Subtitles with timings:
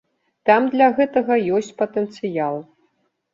[0.49, 2.59] Там для гэтага ёсць патэнцыял.